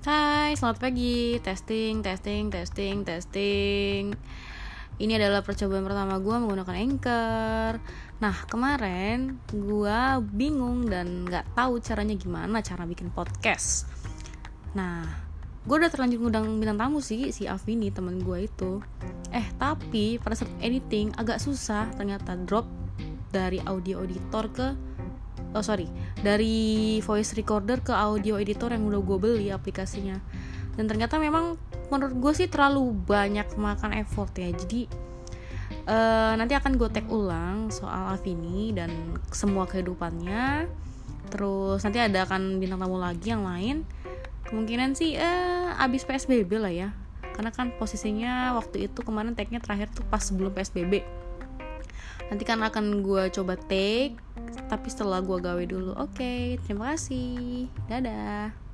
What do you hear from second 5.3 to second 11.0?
percobaan pertama gue menggunakan Anchor. Nah, kemarin gue bingung